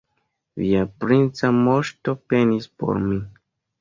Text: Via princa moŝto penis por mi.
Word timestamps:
Via 0.61 0.79
princa 1.03 1.51
moŝto 1.59 2.17
penis 2.33 2.69
por 2.81 3.03
mi. 3.09 3.21